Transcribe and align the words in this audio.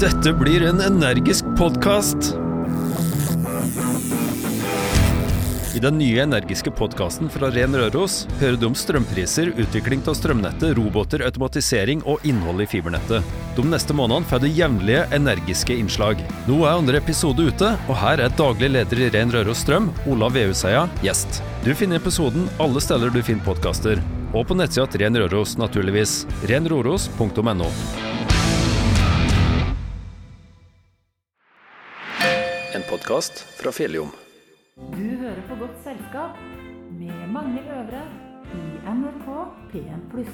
Dette 0.00 0.32
blir 0.32 0.62
en 0.62 0.80
energisk 0.80 1.44
podkast. 1.58 2.34
I 5.76 5.78
den 5.78 5.98
nye 5.98 6.22
energiske 6.22 6.70
podkasten 6.72 7.28
fra 7.28 7.50
Ren 7.52 7.76
Røros 7.76 8.22
hører 8.40 8.56
du 8.56 8.64
om 8.70 8.76
strømpriser, 8.76 9.52
utvikling 9.60 10.00
av 10.08 10.16
strømnettet, 10.16 10.72
roboter, 10.78 11.20
automatisering 11.28 12.00
og 12.08 12.24
innhold 12.24 12.64
i 12.64 12.68
fibernettet. 12.72 13.34
De 13.58 13.64
neste 13.68 13.92
månedene 13.96 14.28
får 14.30 14.40
du 14.40 14.48
jevnlige 14.48 15.04
energiske 15.20 15.76
innslag. 15.76 16.22
Nå 16.48 16.62
er 16.62 16.78
andre 16.78 17.02
episode 17.04 17.50
ute, 17.52 17.74
og 17.84 18.00
her 18.00 18.24
er 18.24 18.38
daglig 18.40 18.72
leder 18.72 19.04
i 19.04 19.10
Ren 19.12 19.34
Røros 19.36 19.66
Strøm, 19.66 19.90
Olav 20.08 20.32
Veuseia, 20.38 20.86
gjest. 21.04 21.42
Du 21.66 21.74
finner 21.76 22.00
episoden 22.00 22.48
alle 22.56 22.80
steder 22.80 23.12
du 23.12 23.20
finner 23.20 23.44
podkaster, 23.52 24.00
og 24.32 24.48
på 24.48 24.56
nettsida 24.56 24.88
til 24.88 25.04
Ren 25.04 25.20
Røros, 25.20 25.58
naturligvis. 25.60 26.22
renroros.no. 26.48 28.09
podkast 32.90 33.44
fra 33.54 33.70
Fjelljom. 33.70 34.08
Du 34.96 35.04
hører 35.20 35.42
på 35.46 35.56
Godt 35.60 35.76
selskap 35.84 36.38
med 36.98 37.20
Magnhild 37.30 37.68
Øvre 37.70 38.00
i 38.50 38.64
NRK 38.90 39.26
P1+. 39.70 40.24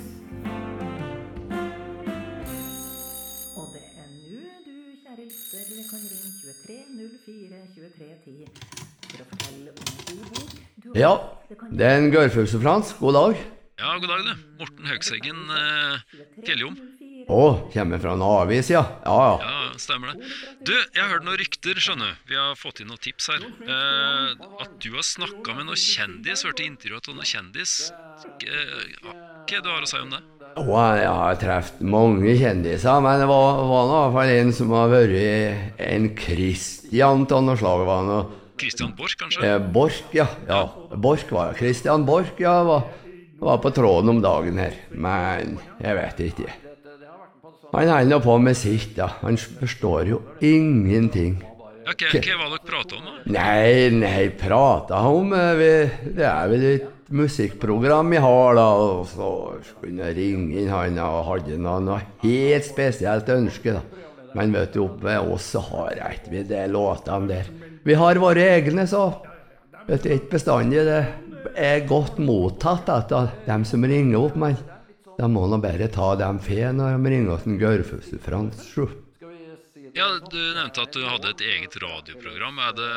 Og 3.57 3.67
det 3.75 3.83
er 3.93 4.09
nå 4.09 4.41
du, 4.65 4.73
kjære 5.03 5.27
lytter, 5.27 5.69
kan 5.91 6.01
ringe 6.09 6.31
23 6.41 7.61
23 7.77 8.09
10 8.25 8.49
for 9.11 9.21
å 9.21 9.29
fortelle 9.35 9.77
om 9.77 9.93
god 10.09 10.25
bok 10.33 10.57
har 10.87 11.01
Ja, 11.03 11.13
Det 11.77 11.91
er 11.91 12.01
en 12.01 12.11
Gaurfugse 12.15 12.63
Frans. 12.63 12.97
God 13.03 13.19
dag. 13.21 13.45
Ja, 13.77 13.99
god 14.01 14.09
dag, 14.15 14.25
du. 14.31 14.35
Morten 14.63 14.89
Haugseggen, 14.89 15.45
eh, 15.61 16.25
Fjelljom. 16.41 16.81
Å, 17.27 17.45
kommer 17.73 17.99
fra 17.99 18.13
en 18.15 18.23
avis, 18.23 18.69
ja. 18.71 18.85
Ja, 19.03 19.15
ja. 19.19 19.39
Ja, 19.43 19.79
stemmer 19.83 20.13
det. 20.15 20.29
Du, 20.63 20.71
jeg 20.77 21.01
har 21.03 21.11
hørt 21.11 21.25
noen 21.27 21.41
rykter, 21.41 21.79
skjønner 21.83 22.13
du. 22.13 22.21
Vi 22.31 22.39
har 22.39 22.55
fått 22.59 22.79
inn 22.85 22.91
noen 22.93 23.03
tips 23.03 23.27
her. 23.33 23.43
Eh, 23.67 24.45
at 24.63 24.77
du 24.83 24.93
har 24.95 25.03
snakka 25.03 25.57
med 25.57 25.67
noen 25.67 25.81
kjendis, 25.81 26.45
hørte 26.47 26.63
intervjuet 26.63 27.11
av 27.11 27.17
noen 27.19 27.27
kjendis. 27.27 27.73
Eh, 28.47 28.85
hva 29.03 29.15
det 29.51 29.59
du 29.63 29.71
har 29.73 29.83
å 29.83 29.91
si 29.91 29.99
om 29.99 30.13
det? 30.15 30.21
Å, 30.57 30.63
jeg 30.97 31.09
har 31.19 31.41
truffet 31.41 31.81
mange 31.85 32.35
kjendiser, 32.39 33.01
men 33.05 33.19
det 33.21 33.27
var, 33.29 33.59
var 33.69 33.83
i 33.83 33.91
hvert 33.91 34.15
fall 34.15 34.31
en 34.37 34.53
som 34.57 34.71
har 34.77 34.93
vært 34.95 35.81
en 35.89 36.07
Christian 36.23 37.27
av 37.27 37.43
noe 37.45 37.59
slag. 37.59 37.83
Var 37.91 38.07
noe, 38.07 38.21
Christian 38.63 38.95
Borch, 38.97 39.17
kanskje? 39.21 39.43
eh, 39.51 39.59
Borch, 39.75 39.99
ja. 40.17 40.29
ja. 40.47 40.63
Borch 40.95 41.27
var 41.35 41.59
Christian 41.59 42.07
Borch, 42.07 42.31
ja. 42.41 42.55
Var, 42.71 42.87
var 43.43 43.59
på 43.67 43.75
tråden 43.75 44.15
om 44.15 44.23
dagen 44.25 44.63
her. 44.63 44.79
Men 44.95 45.59
jeg 45.83 45.99
vet 45.99 46.25
ikke. 46.31 46.55
Han 47.77 47.91
holder 47.93 48.21
på 48.25 48.39
med 48.41 48.57
sitt, 48.57 48.95
da. 48.97 49.11
Han 49.21 49.37
forstår 49.37 50.09
jo 50.09 50.23
ingenting. 50.41 51.37
Ja, 51.87 51.93
hva, 51.93 52.09
hva 52.19 52.37
var 52.41 52.53
dere 52.55 52.63
prata 52.67 52.97
om, 52.97 53.03
da? 53.05 53.17
Nei, 53.37 53.91
nei, 53.95 54.23
prata 54.35 55.01
om 55.07 55.35
eh, 55.37 55.51
vi, 55.59 55.69
Det 56.17 56.25
er 56.27 56.49
vel 56.51 56.65
et 56.71 56.87
musikkprogram 57.15 58.11
vi 58.11 58.23
har, 58.25 58.57
da. 58.57 58.65
Og 58.81 59.05
så 59.13 59.29
skulle 59.69 60.09
jeg 60.09 60.17
ringe 60.17 60.63
inn 60.63 60.73
han 60.73 60.97
og 61.05 61.21
hadde 61.29 61.61
noe, 61.61 61.85
noe 61.85 62.01
helt 62.25 62.67
spesielt 62.67 63.29
ønske, 63.37 63.77
da. 63.77 63.85
Men 64.37 64.57
vet 64.57 64.75
du, 64.75 64.83
oppe 64.87 65.07
ved 65.07 65.31
oss 65.37 65.53
så 65.55 65.63
har 65.69 66.01
ikke 66.11 66.33
vi 66.33 66.43
de 66.49 66.65
låtene 66.73 67.31
der. 67.31 67.53
Vi 67.87 67.95
har 67.97 68.19
våre 68.21 68.49
egne, 68.57 68.89
så 68.89 69.11
vet 69.87 70.03
du, 70.03 70.11
ikke 70.17 70.35
bestandig 70.35 70.83
det 70.89 71.05
er 71.57 71.85
godt 71.89 72.19
mottatt 72.19 72.89
av 72.91 73.31
dem 73.47 73.69
som 73.69 73.85
ringer 73.87 74.19
opp, 74.19 74.41
men 74.41 74.57
de 75.17 75.29
må 75.33 75.47
nå 75.49 75.59
bare 75.63 75.89
ta 75.93 76.13
dem 76.21 76.39
fe 76.45 76.61
når 76.77 76.97
de 76.99 77.13
ringer 77.13 77.35
oss 77.37 77.47
en 77.49 77.59
Gaurfusse 77.61 78.19
Frans. 78.23 78.67
sjå. 78.73 78.89
Ja, 79.97 80.11
Du 80.21 80.37
nevnte 80.37 80.83
at 80.83 80.93
du 80.93 81.07
hadde 81.07 81.31
et 81.33 81.41
eget 81.41 81.77
radioprogram. 81.81 82.59
Er 82.61 82.75
det, 82.77 82.91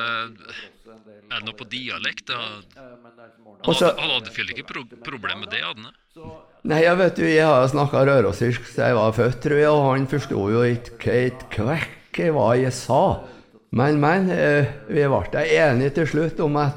er 1.32 1.38
det 1.38 1.46
noe 1.48 1.56
på 1.56 1.68
dialekt? 1.72 2.34
Han 2.36 2.66
hadde, 3.64 3.94
han 4.02 4.28
vel 4.36 4.52
ikke 4.52 4.68
pro 4.68 4.84
problem 5.06 5.46
med 5.46 5.54
det, 5.54 5.64
hadde 5.64 5.88
han? 5.88 5.96
Nei, 6.68 6.82
jeg 6.84 7.00
vet 7.00 7.16
du, 7.16 7.24
jeg 7.24 7.48
har 7.48 7.70
snakka 7.72 8.04
rørosirsk 8.04 8.68
siden 8.68 8.90
jeg 8.92 8.98
var 8.98 9.16
født, 9.16 9.40
tror 9.46 9.62
jeg, 9.62 9.72
og 9.72 9.86
han 9.94 10.10
forsto 10.12 10.44
jo 10.52 10.66
ikke 10.68 11.16
et 11.30 11.48
kvekk 11.56 12.20
hva 12.36 12.50
jeg 12.60 12.76
sa. 12.76 13.04
Men, 13.72 14.02
men, 14.02 14.28
eh, 14.34 14.68
vi 14.92 15.06
ble 15.08 15.46
enige 15.56 15.94
til 16.02 16.10
slutt 16.10 16.40
om 16.44 16.58
at 16.60 16.76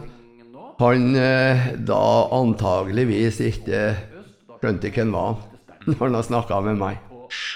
han 0.78 1.16
eh, 1.18 1.72
da 1.82 2.04
antageligvis 2.38 3.40
ikke 3.42 3.82
skjønte 4.62 4.92
hvem 4.94 5.14
var 5.14 5.32
han 5.34 5.96
når 5.96 6.12
han 6.14 6.28
snakka 6.28 6.60
med 6.62 6.78
meg. 6.78 7.08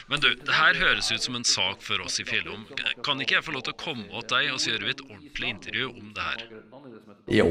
Men 0.09 0.23
du, 0.23 0.31
det 0.41 0.55
her 0.57 0.79
høres 0.81 1.11
ut 1.13 1.23
som 1.23 1.37
en 1.37 1.45
sak 1.47 1.83
for 1.85 2.01
oss 2.03 2.17
i 2.23 2.25
Fjellom. 2.27 2.65
Kan 3.05 3.21
ikke 3.21 3.37
jeg 3.37 3.45
få 3.45 3.55
lov 3.55 3.67
til 3.67 3.75
å 3.75 3.81
komme 3.81 4.07
til 4.09 4.31
deg, 4.33 4.49
og 4.55 4.63
så 4.63 4.73
gjør 4.73 4.87
vi 4.87 4.95
et 4.95 5.05
ordentlig 5.05 5.51
intervju 5.53 5.91
om 5.91 6.15
det 6.17 6.27
her? 6.31 6.45
Jo, 7.37 7.49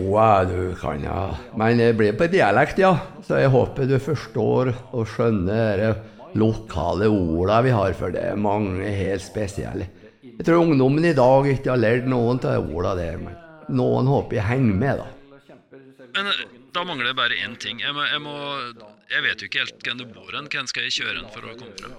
du 0.50 0.60
kan 0.80 1.04
ja. 1.04 1.20
Men 1.60 1.80
det 1.80 1.92
blir 2.00 2.18
på 2.18 2.28
dialekt, 2.32 2.82
ja. 2.82 2.96
Så 3.28 3.40
jeg 3.44 3.54
håper 3.54 3.90
du 3.90 3.98
forstår 4.02 4.74
og 4.96 5.06
skjønner 5.12 5.84
de 5.84 5.94
lokale 6.40 7.08
orda 7.12 7.62
vi 7.64 7.76
har, 7.76 7.96
for 7.96 8.16
det 8.16 8.24
er 8.32 8.40
mange 8.40 8.90
helt 8.90 9.24
spesielle. 9.24 9.88
Jeg 10.26 10.48
tror 10.48 10.66
ungdommen 10.66 11.06
i 11.08 11.16
dag 11.16 11.48
ikke 11.48 11.72
har 11.72 11.80
lært 11.80 12.10
noen 12.12 12.42
av 12.42 12.58
de 12.58 12.76
orda 12.76 12.96
der, 12.98 13.22
men 13.22 13.38
noen 13.78 14.10
håper 14.10 14.42
jeg 14.42 14.50
henger 14.50 14.82
med, 14.82 15.04
da. 15.04 15.12
Men 16.16 16.32
eh, 16.32 16.44
da 16.76 16.84
mangler 16.88 17.12
det 17.12 17.18
bare 17.18 17.38
én 17.44 17.56
ting. 17.60 17.80
Jeg, 17.84 17.96
må, 17.96 18.04
jeg, 18.08 18.22
må, 18.24 18.36
jeg 19.12 19.22
vet 19.22 19.42
jo 19.42 19.48
ikke 19.48 19.62
helt 19.62 19.84
hvem 19.86 20.00
du 20.00 20.06
bor 20.10 20.34
hen. 20.34 20.48
Hvem 20.50 20.68
skal 20.70 20.88
jeg 20.88 20.96
kjøre 20.96 21.20
hen 21.20 21.28
for 21.34 21.46
å 21.46 21.54
komme 21.60 21.76
frem? 21.78 21.94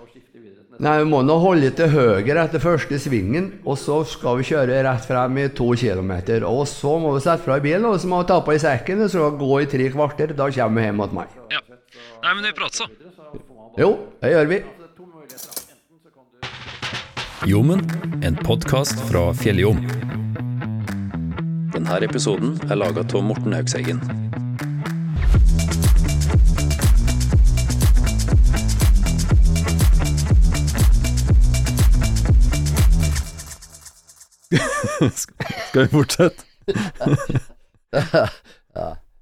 Nei, 0.82 0.94
vi 1.00 1.06
må 1.08 1.22
nå 1.24 1.36
holde 1.40 1.70
til 1.78 1.92
høyre 1.92 2.42
etter 2.42 2.60
første 2.60 2.98
svingen, 3.00 3.46
og 3.64 3.78
så 3.80 4.00
skal 4.08 4.40
vi 4.40 4.48
kjøre 4.50 4.82
rett 4.84 5.06
frem 5.08 5.38
i 5.40 5.46
to 5.54 5.70
kilometer. 5.78 6.44
Og 6.48 6.66
så 6.68 6.96
må 7.00 7.14
vi 7.14 7.22
sette 7.24 7.46
fra 7.46 7.60
i 7.60 7.64
bilen, 7.64 7.86
og 7.88 8.00
så 8.02 8.10
må 8.10 8.20
vi 8.20 8.28
ta 8.32 8.40
på 8.44 8.56
i 8.56 8.60
sekken, 8.60 9.06
og 9.06 9.12
så 9.12 9.30
gå 9.38 9.52
i 9.62 9.70
tre 9.70 9.88
kvarter. 9.94 10.34
Da 10.36 10.50
kommer 10.58 10.82
vi 10.82 10.88
hjem 10.88 11.04
til 11.06 11.20
meg. 11.20 11.38
Ja. 11.54 11.62
Nei, 12.26 12.34
men 12.34 12.42
vi 12.48 12.54
prates, 12.58 12.82
så. 12.82 12.90
Jo, 13.78 13.92
det 14.24 14.34
gjør 14.34 14.50
vi. 14.50 14.60
Jommen, 17.46 17.86
en 18.26 18.36
podkast 18.42 18.98
fra 19.06 19.28
Fjelljom. 19.38 19.78
Denne 21.76 22.00
episoden 22.02 22.56
er 22.66 22.80
laga 22.82 23.06
av 23.06 23.22
Morten 23.22 23.54
Haugseggen. 23.54 24.25
Skal 35.68 35.82
vi 35.82 35.88
fortsette? 35.88 36.44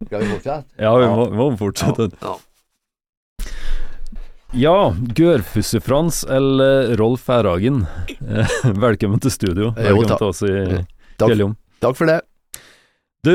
Skal 0.04 0.20
vi 0.20 0.28
fortsette? 0.28 0.64
Ja, 0.78 0.92
vi 0.98 1.06
må, 1.10 1.28
vi 1.30 1.38
må 1.38 1.46
fortsette. 1.58 2.10
Ja. 2.22 2.34
Ja, 4.54 4.76
Gørfusse-Frans 5.18 6.20
eller 6.30 6.92
Rolf 7.00 7.24
Erhagen, 7.34 7.80
velkommen 8.84 9.18
til 9.24 9.32
studio. 9.34 9.72
Velkommen 9.74 10.12
til 10.14 10.28
oss 10.28 10.44
i 10.46 10.52
Fjelljom. 11.18 11.56
takk 11.82 11.98
for 11.98 12.06
det. 12.12 12.20
Du, 13.26 13.32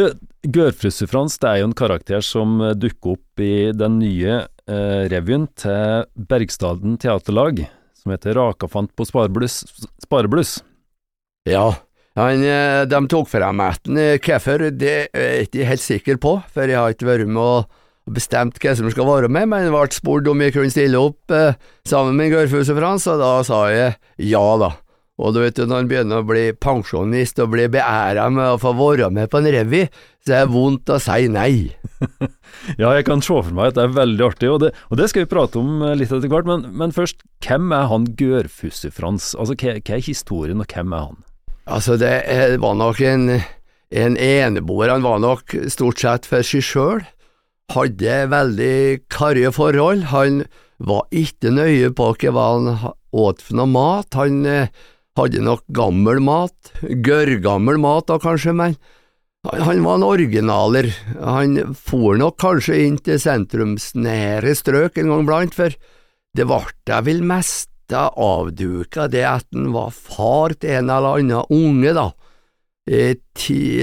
Gørfusse-Frans 0.47 1.35
det 1.44 1.49
er 1.49 1.59
jo 1.59 1.67
en 1.67 1.75
karakter 1.75 2.23
som 2.23 2.55
dukker 2.79 3.17
opp 3.17 3.44
i 3.44 3.51
den 3.75 3.97
nye 3.99 4.38
eh, 4.45 5.03
revyen 5.11 5.49
til 5.59 6.07
Bergstaden 6.29 6.95
Teaterlag, 7.03 7.66
som 7.99 8.16
heter 8.16 8.39
Rakafant 8.39 8.94
på 8.95 9.09
sparebluss. 9.09 9.66
sparebluss. 10.05 10.61
Ja, 11.49 11.73
han, 12.18 12.42
eh, 12.44 12.86
de 12.90 13.02
tok 13.12 13.30
frem 13.30 13.62
etten. 13.64 13.97
eh, 13.97 14.18
Hvorfor, 14.18 14.66
det 14.72 15.09
er 15.14 15.38
jeg 15.38 15.47
ikke 15.50 15.70
helt 15.70 15.86
sikker 15.86 16.18
på, 16.18 16.34
for 16.53 16.68
jeg 16.68 16.78
har 16.80 16.96
ikke 16.96 17.08
vært 17.09 17.28
med 17.28 17.44
og 17.44 17.70
bestemt 18.09 18.58
hvem 18.58 18.75
som 18.75 18.90
skal 18.90 19.06
være 19.06 19.30
med, 19.30 19.47
men 19.52 19.70
ble 19.70 19.86
spurt 19.94 20.28
om 20.28 20.42
jeg 20.42 20.56
kunne 20.56 20.74
stille 20.74 20.97
opp 20.97 21.31
eh, 21.31 21.53
sammen 21.88 22.18
med 22.18 22.31
Gørfuse 22.34 22.74
Frans, 22.75 23.06
og 23.08 23.20
da 23.22 23.34
sa 23.46 23.68
jeg 23.70 23.96
ja, 24.31 24.46
da. 24.58 24.72
Og 25.20 25.34
du 25.35 25.41
vet, 25.44 25.58
når 25.59 25.82
en 25.84 25.88
begynner 25.91 26.22
å 26.22 26.26
bli 26.28 26.46
pensjonist 26.56 27.41
og 27.44 27.52
bli 27.52 27.66
beæra 27.67 28.29
med 28.32 28.53
å 28.53 28.59
få 28.62 28.72
være 28.78 29.09
med 29.12 29.28
på 29.29 29.41
en 29.41 29.50
revy, 29.52 29.82
så 30.23 30.32
er 30.38 30.46
det 30.46 30.53
vondt 30.53 30.90
å 30.96 31.00
si 31.03 31.28
nei. 31.32 31.52
Ja, 32.79 32.91
jeg 32.96 33.05
kan 33.08 33.22
se 33.23 33.35
for 33.35 33.53
meg 33.55 33.72
at 33.72 33.78
det 33.78 33.84
er 33.85 33.96
veldig 33.97 34.23
artig, 34.26 34.50
og 34.52 34.62
det, 34.64 34.70
og 34.90 34.97
det 35.00 35.09
skal 35.12 35.23
vi 35.26 35.29
prate 35.32 35.59
om 35.59 35.82
eh, 35.84 35.96
litt 36.00 36.12
etter 36.12 36.32
hvert, 36.32 36.47
men, 36.50 36.66
men 36.79 36.94
først, 36.96 37.22
hvem 37.46 37.72
er 37.76 37.88
han 37.91 38.08
Gørfusse-Frans? 38.20 39.34
Altså, 39.40 39.55
hva, 39.59 39.76
hva 39.79 39.97
er 40.00 40.05
historien, 40.05 40.64
og 40.64 40.72
hvem 40.72 40.96
er 40.96 41.05
han? 41.09 41.20
Altså, 41.69 41.97
det 42.01 42.57
var 42.61 42.77
nok 42.79 43.01
en, 43.05 43.39
en 43.93 44.17
eneboer. 44.17 44.89
Han 44.95 45.05
var 45.05 45.21
nok 45.21 45.55
stort 45.69 46.01
sett 46.01 46.25
for 46.29 46.45
seg 46.45 46.66
sjøl. 46.66 47.03
Hadde 47.69 48.23
veldig 48.31 49.05
karrige 49.13 49.53
forhold. 49.53 50.07
Han 50.09 50.43
var 50.81 51.05
ikke 51.13 51.53
nøye 51.53 51.91
på 51.93 52.13
hva 52.23 52.45
han 52.55 52.71
åt 53.13 53.43
for 53.45 53.59
noe 53.59 53.69
mat. 53.69 54.17
Han 54.17 54.45
eh, 54.49 54.71
hadde 55.19 55.43
nok 55.45 55.66
gammel 55.75 56.21
mat, 56.23 56.73
gørrgammel 56.81 57.79
mat 57.81 58.07
da 58.09 58.17
kanskje, 58.21 58.55
men 58.55 58.77
han 59.47 59.83
var 59.85 59.99
en 59.99 60.07
originaler. 60.07 60.89
Han 61.21 61.75
for 61.77 62.17
nok 62.19 62.39
kanskje 62.41 62.81
inn 62.85 62.97
til 63.03 63.21
sentrumsnære 63.21 64.55
strøk 64.57 64.99
en 64.99 65.13
gang 65.13 65.27
blant, 65.29 65.55
for 65.55 65.75
det 66.35 66.47
ble 66.47 66.63
jeg 66.89 67.05
vel 67.07 67.21
mest 67.25 67.69
avduka 67.97 69.08
det 69.12 69.26
at 69.28 69.47
han 69.56 69.72
var 69.74 69.94
far 69.96 70.56
til 70.58 70.78
en 70.78 70.90
eller 70.94 71.20
annen 71.20 71.53
unge, 71.53 71.94
da. 71.97 72.09
Eh, 72.90 73.16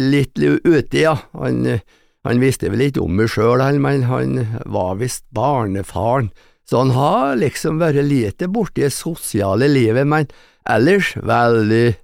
litt 0.03 0.39
uti, 0.39 1.03
ja. 1.03 1.17
Han, 1.33 1.81
han 2.27 2.43
visste 2.43 2.71
vel 2.73 2.89
ikke 2.89 3.05
om 3.05 3.17
det 3.21 3.31
sjøl, 3.33 3.63
men 3.83 4.07
han 4.11 4.39
var 4.67 4.99
visst 5.01 5.27
barnefaren. 5.35 6.31
Så 6.67 6.83
han 6.83 6.91
har 6.97 7.37
liksom 7.39 7.79
vært 7.79 8.03
lite 8.09 8.49
borti 8.51 8.83
det 8.83 8.95
sosiale 8.95 9.69
livet, 9.71 10.07
men 10.07 10.27
ellers 10.67 11.15
veldig 11.17 11.95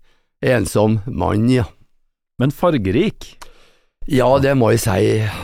ensom 0.43 1.01
mann, 1.07 1.49
ja. 1.51 1.67
Men 2.39 2.55
fargerik? 2.55 3.35
Ja, 4.11 4.29
det 4.43 4.57
må 4.59 4.73
jeg 4.73 4.83
si. 4.83 5.03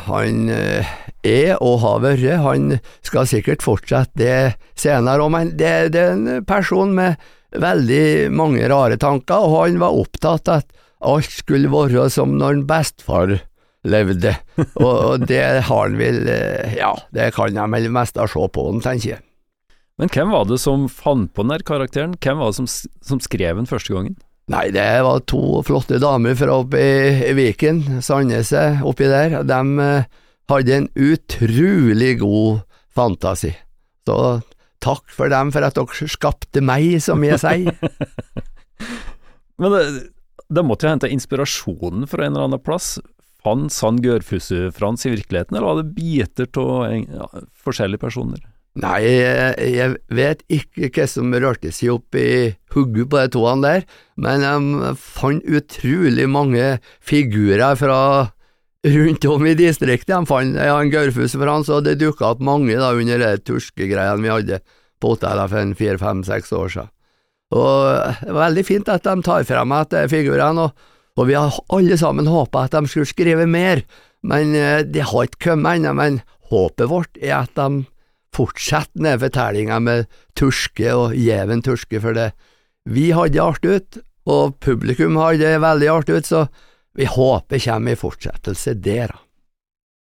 Han 0.09 0.49
eh, 0.51 0.89
er 1.27 1.59
og 1.63 1.81
har 1.85 2.01
vært. 2.03 2.27
Han 2.43 2.79
skal 3.07 3.29
sikkert 3.31 3.65
fortsette 3.65 4.19
det 4.19 4.39
senere 4.79 5.25
òg, 5.25 5.33
men 5.35 5.53
det, 5.59 5.93
det, 5.95 6.03
er 6.03 6.17
en 6.17 6.47
person 6.49 6.95
med 6.97 7.21
veldig 7.55 8.29
mange 8.35 8.67
rare 8.69 8.99
tanker, 9.01 9.47
og 9.47 9.63
han 9.63 9.79
var 9.81 9.97
opptatt 9.97 10.51
av 10.51 10.65
at 10.65 10.75
alt 11.09 11.31
skulle 11.31 11.71
være 11.71 12.09
som 12.11 12.35
når 12.41 12.65
bestefar 12.69 13.39
levde, 13.89 14.35
og, 14.83 14.91
og, 14.91 15.27
det 15.31 15.43
har 15.69 15.87
han 15.87 15.97
vel 16.01 16.27
eh, 16.29 16.75
Ja, 16.81 16.93
det 17.15 17.31
kan 17.37 17.55
jeg 17.55 17.73
vel 17.73 17.91
mest 17.95 18.19
se 18.19 18.49
på 18.53 18.69
han, 18.69 18.83
tenker 18.85 19.15
jeg. 19.15 19.23
Men 19.99 20.11
hvem 20.15 20.31
var 20.35 20.47
det 20.47 20.61
som 20.63 20.87
fant 20.91 21.33
på 21.35 21.47
den 21.47 21.63
karakteren? 21.67 22.15
Hvem 22.23 22.43
var 22.43 22.53
det 22.53 22.59
som, 22.61 22.69
som 23.03 23.23
skrev 23.23 23.59
den 23.59 23.67
første 23.67 23.95
gangen? 23.95 24.19
Nei, 24.49 24.71
det 24.73 24.87
var 25.05 25.21
to 25.29 25.61
flotte 25.67 25.99
damer 26.00 26.37
fra 26.39 26.55
oppe 26.62 26.81
i 26.81 27.33
Viken, 27.37 27.83
Sandneset, 28.05 28.81
oppi 28.87 29.09
der. 29.11 29.43
De 29.45 29.59
eh, 29.85 30.06
hadde 30.49 30.77
en 30.79 30.89
utrolig 30.97 32.15
god 32.23 32.62
fantasi. 32.97 33.53
Så 34.09 34.17
takk 34.81 35.05
for 35.12 35.29
dem 35.29 35.53
for 35.53 35.67
at 35.67 35.77
dere 35.77 36.09
skapte 36.09 36.62
meg, 36.65 36.97
som 37.05 37.25
jeg 37.27 37.43
sier. 37.43 37.77
Men 39.61 39.75
det, 39.75 39.85
det 40.49 40.65
måtte 40.65 40.89
jo 40.89 40.95
hente 40.95 41.12
inspirasjonen 41.12 42.09
fra 42.09 42.25
en 42.25 42.33
eller 42.33 42.49
annen 42.49 42.65
plass. 42.65 42.95
Fantes 43.45 43.83
han 43.85 44.00
Gørfussu-Frans 44.00 45.05
i 45.05 45.12
virkeligheten, 45.12 45.59
eller 45.59 45.69
var 45.69 45.83
det 45.83 45.93
biter 45.99 46.49
av 46.65 46.89
ja, 47.05 47.29
forskjellige 47.69 48.00
personer? 48.06 48.41
Nei, 48.79 49.01
jeg 49.09 49.95
vet 50.15 50.43
ikke 50.53 50.91
hva 50.95 51.07
som 51.11 51.33
rørte 51.35 51.73
seg 51.75 51.97
opp 51.97 52.15
i 52.19 52.55
hodet 52.75 53.07
på 53.11 53.19
de 53.19 53.31
toene 53.35 53.65
der, 53.65 53.87
men 54.21 54.45
de 54.45 54.93
fant 55.03 55.43
utrolig 55.43 56.29
mange 56.31 56.77
figurer 57.03 57.79
fra 57.81 58.01
rundt 58.87 59.27
om 59.27 59.47
i 59.49 59.57
distriktet. 59.59 60.13
De 60.15 60.31
fant 60.31 60.61
ja, 60.61 60.77
en 60.77 60.93
Gaurfus 60.93 61.35
for 61.35 61.51
han, 61.51 61.67
så 61.67 61.81
det 61.83 61.99
dukka 61.99 62.35
opp 62.35 62.45
mange 62.45 62.79
da 62.79 62.93
under 62.95 63.25
de 63.25 63.33
turskegreiene 63.43 64.23
vi 64.23 64.33
hadde 64.33 64.61
på 65.03 65.15
hotellet 65.15 65.51
for 65.51 65.75
fire-fem-seks 65.83 66.55
år 66.55 66.73
siden. 66.77 66.95
Og 67.59 67.75
det 68.21 68.33
var 68.35 68.43
veldig 68.45 68.67
fint 68.69 68.89
at 68.93 69.07
de 69.09 69.25
tar 69.25 69.47
frem 69.49 69.75
at 69.75 69.95
figurene, 70.13 70.69
og, 70.69 70.89
og, 71.17 71.27
vi 71.27 71.35
har 71.39 71.55
alle 71.75 71.99
sammen 71.99 72.29
håpa 72.29 72.67
at 72.67 72.77
de 72.77 72.91
skulle 72.91 73.09
skrive 73.09 73.47
mer, 73.49 73.83
men 74.23 74.53
eh, 74.55 74.83
det 74.85 75.07
har 75.09 75.27
ikke 75.27 75.51
kommet 75.51 75.79
ennå. 75.79 75.95
Men 75.97 76.21
håpet 76.53 76.91
vårt 76.91 77.19
er 77.23 77.41
at 77.41 77.55
de 77.57 77.87
fortsette 78.38 79.02
den 79.02 79.20
fortellinga 79.20 79.81
med 79.82 80.06
Turske 80.38 80.94
og 80.94 81.17
Gjeven 81.19 81.64
Turske, 81.67 82.00
for 82.02 82.17
det 82.17 82.31
vi 82.88 83.11
hadde 83.12 83.37
det 83.37 83.44
artig 83.44 83.75
ut, 83.76 83.99
og 84.29 84.58
publikum 84.64 85.19
hadde 85.20 85.44
det 85.44 85.62
veldig 85.64 85.90
artig 85.93 86.20
ut, 86.20 86.29
så 86.29 86.46
vi 86.99 87.08
håper 87.08 87.61
kommer 87.62 87.94
i 87.94 88.00
fortsettelse 88.00 88.75
der. 88.82 89.12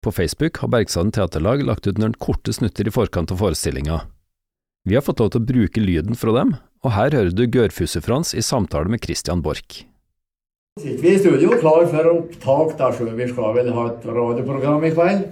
På 0.04 0.12
Facebook 0.12 0.60
har 0.62 0.70
Bergsaden 0.70 1.10
Teaterlag 1.10 1.64
lagt 1.66 1.86
ut 1.88 1.98
noen 1.98 2.14
korte 2.20 2.52
snutter 2.54 2.86
i 2.86 2.92
forkant 2.94 3.32
av 3.34 3.40
forestillinga. 3.40 4.02
Vi 4.86 4.94
har 4.94 5.02
fått 5.02 5.18
lov 5.18 5.32
til 5.34 5.42
å 5.42 5.48
bruke 5.48 5.82
lyden 5.82 6.14
fra 6.14 6.36
dem, 6.36 6.52
og 6.86 6.94
her 6.94 7.16
hører 7.16 7.32
du 7.34 7.42
Gørfuse-Frans 7.50 8.36
i 8.38 8.44
samtale 8.44 8.92
med 8.92 9.02
Christian 9.02 9.42
Borch. 9.42 9.82
Sitter 10.78 11.02
vi 11.02 11.14
i 11.16 11.18
studio 11.18 11.56
klar 11.58 11.88
for 11.90 12.12
opptak 12.12 12.76
dersom 12.78 13.10
vi 13.16 13.26
skal 13.32 13.56
vel 13.56 13.72
ha 13.74 13.88
et 13.88 14.06
radioprogram 14.06 14.84
i 14.84 14.92
kveld. 14.94 15.26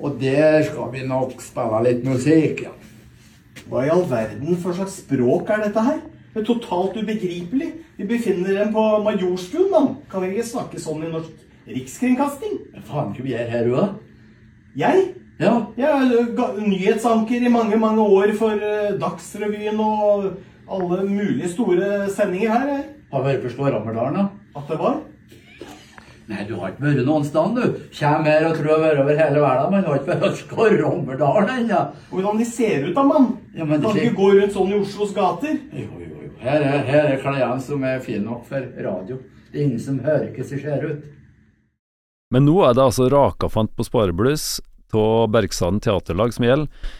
Og 0.00 0.16
der 0.20 0.62
skal 0.64 0.92
vi 0.94 1.04
nok 1.06 1.42
spille 1.44 1.82
litt 1.84 2.06
musikk, 2.06 2.64
ja. 2.64 2.72
Hva 3.70 3.84
i 3.84 3.90
all 3.92 4.06
verden 4.08 4.56
for 4.58 4.74
slags 4.74 4.96
språk 5.02 5.50
er 5.52 5.66
dette 5.66 5.84
her? 5.84 6.00
Det 6.32 6.40
er 6.40 6.46
totalt 6.46 6.96
ubegripelig. 6.96 7.68
Vi 7.98 8.06
befinner 8.08 8.56
dem 8.62 8.72
på 8.74 8.84
Majorstuen, 9.04 9.68
mann. 9.70 9.90
Kan 10.10 10.24
vi 10.24 10.32
ikke 10.32 10.46
snakke 10.48 10.80
sånn 10.80 11.04
i 11.04 11.10
norsk 11.10 11.70
rikskringkasting? 11.70 12.56
Hva 12.74 12.84
faen 12.88 13.12
skal 13.12 13.26
vi 13.26 13.34
gjøre 13.34 13.50
her, 13.52 13.70
da? 13.74 13.88
Jeg? 14.80 15.04
Ja. 15.40 15.52
Jeg 15.76 15.88
er 15.90 16.58
nyhetsanker 16.64 17.44
i 17.44 17.52
mange, 17.52 17.76
mange 17.80 18.04
år 18.04 18.32
for 18.38 18.56
uh, 18.56 18.94
Dagsrevyen 19.00 19.78
og 19.84 20.30
alle 20.70 21.04
mulige 21.08 21.50
store 21.52 22.08
sendinger 22.14 22.56
her. 22.56 22.84
Har 23.10 23.26
vært 23.26 23.46
på 23.58 23.66
Rammerdalen, 23.66 24.20
da? 24.20 24.26
At 24.56 24.70
det 24.70 24.78
var? 24.80 25.00
Nei, 26.30 26.44
du 26.46 26.52
har 26.60 26.70
ikke 26.70 26.84
vært 26.84 27.06
noen 27.08 27.24
sted, 27.26 27.56
du. 27.56 27.78
Kjem 27.96 28.26
her 28.28 28.44
og 28.46 28.54
tror 28.54 28.76
å 28.76 28.82
være 28.84 29.02
over 29.02 29.16
hele 29.18 29.40
verden, 29.42 29.72
men 29.74 29.82
du 29.82 29.88
har 29.90 29.98
ikke 29.98 30.18
vært 30.20 30.38
Skorrommerdalen 30.44 31.50
ennå. 31.64 31.80
Hvordan 32.12 32.38
de 32.38 32.46
ser 32.46 32.86
ut 32.86 32.94
da, 32.94 33.04
mann? 33.08 33.32
Ja, 33.56 33.66
men 33.66 33.82
kan 33.82 33.98
ikke 33.98 34.18
gå 34.20 34.28
rundt 34.36 34.54
sånn 34.54 34.70
i 34.70 34.78
Oslos 34.78 35.14
gater? 35.16 35.58
Jo, 35.74 35.88
jo, 35.98 36.06
jo. 36.14 36.30
Her 36.40 36.62
er, 36.68 36.84
her 36.86 37.10
er 37.10 37.18
klærne 37.20 37.58
som 37.64 37.82
er 37.84 37.98
fine 38.04 38.22
nok 38.28 38.46
for 38.48 38.70
radio. 38.86 39.18
Det 39.50 39.58
er 39.58 39.66
ingen 39.66 39.82
som 39.82 39.98
hører 40.04 40.30
hvordan 40.30 40.54
de 40.54 40.62
ser 40.62 40.86
ut. 40.86 41.02
Men 42.30 42.46
nå 42.46 42.56
er 42.62 42.78
det 42.78 42.86
altså 42.86 43.10
Raka 43.10 43.50
fant 43.50 43.74
på 43.74 43.88
sparebluss 43.90 44.60
av 44.94 45.26
Bergsaden 45.34 45.82
teaterlag 45.82 46.34
som 46.36 46.46
gjelder. 46.46 46.90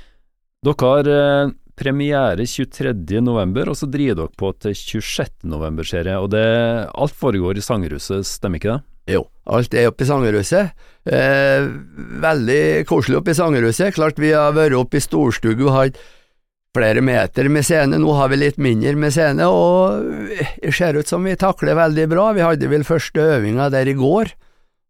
Dere 0.67 0.91
har 0.91 1.15
eh, 1.15 1.53
premiere 1.79 2.45
23.11, 2.45 3.71
og 3.71 3.79
så 3.79 3.89
driver 3.89 4.25
dere 4.25 4.39
på 4.43 4.51
til 4.59 4.75
26.11, 4.75 5.87
ser 5.89 6.11
jeg. 6.11 6.19
Og 6.19 6.33
det, 6.35 6.47
alt 6.91 7.15
foregår 7.17 7.63
i 7.63 7.65
Sangerhuset, 7.65 8.27
stemmer 8.27 8.59
ikke 8.61 8.75
det? 8.75 8.90
Jo, 9.11 9.25
alt 9.51 9.75
er 9.75 9.91
oppe 9.91 10.07
i 10.07 10.09
Sangerhuset. 10.09 10.73
Eh, 11.11 11.67
veldig 12.23 12.63
koselig 12.89 13.21
oppe 13.21 13.35
i 13.35 13.39
Sangerhuset. 13.39 13.95
Klart 13.97 14.21
vi 14.21 14.33
har 14.37 14.55
vært 14.57 14.77
oppe 14.79 15.01
i 15.01 15.05
storstugu 15.05 15.67
og 15.69 15.77
hatt 15.77 16.01
flere 16.77 17.03
meter 17.03 17.49
med 17.51 17.67
scene. 17.67 17.99
Nå 17.99 18.13
har 18.19 18.31
vi 18.31 18.39
litt 18.39 18.61
mindre 18.63 18.95
med 18.99 19.15
scene, 19.15 19.49
og 19.49 20.05
det 20.63 20.75
ser 20.77 20.99
ut 20.99 21.11
som 21.11 21.27
vi 21.27 21.35
takler 21.39 21.79
veldig 21.79 22.07
bra. 22.13 22.29
Vi 22.37 22.47
hadde 22.47 22.71
vel 22.71 22.87
første 22.87 23.25
øvinga 23.39 23.71
der 23.75 23.91
i 23.91 23.97
går, 23.99 24.31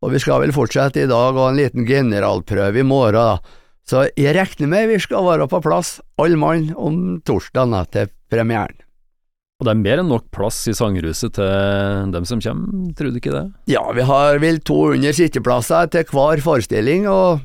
og 0.04 0.12
vi 0.12 0.20
skal 0.20 0.44
vel 0.44 0.54
fortsette 0.56 1.04
i 1.04 1.08
dag 1.10 1.36
og 1.36 1.48
en 1.48 1.60
liten 1.60 1.88
generalprøve 1.88 2.82
i 2.82 2.86
morgen. 2.86 3.16
da. 3.16 3.58
Så 3.88 4.06
jeg 4.14 4.36
regner 4.36 4.70
med 4.70 4.92
vi 4.92 5.00
skal 5.02 5.26
være 5.26 5.48
på 5.50 5.62
plass, 5.64 5.98
alle 6.20 6.38
mann, 6.38 6.70
om 6.76 7.18
torsdagen 7.26 7.74
til 7.90 8.12
premieren. 8.30 8.76
Og 9.60 9.66
det 9.68 9.74
er 9.74 9.80
mer 9.82 10.00
enn 10.00 10.08
nok 10.08 10.24
plass 10.32 10.62
i 10.70 10.72
Sangerhuset 10.72 11.34
til 11.36 12.12
dem 12.14 12.24
som 12.24 12.40
kommer, 12.40 12.94
tror 12.96 13.12
du 13.12 13.18
ikke 13.20 13.34
det? 13.34 13.44
Ja, 13.68 13.82
vi 13.92 14.06
har 14.08 14.40
vel 14.40 14.56
200 14.64 15.12
sitteplasser 15.18 15.90
til 15.92 16.08
hver 16.08 16.40
forestilling, 16.40 17.04
og 17.12 17.42